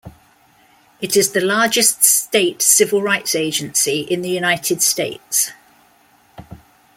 It 0.99 1.15
is 1.15 1.31
the 1.31 1.41
largest 1.41 2.03
state 2.03 2.63
civil 2.63 3.03
rights 3.03 3.35
agency 3.35 3.99
in 3.99 4.23
the 4.23 4.29
United 4.31 4.81
States. 4.81 5.51